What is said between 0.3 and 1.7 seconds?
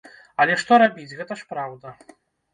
Але што рабіць, гэта ж